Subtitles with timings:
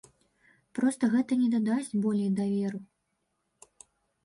[0.79, 2.79] Проста гэта не дадасць болей даверу.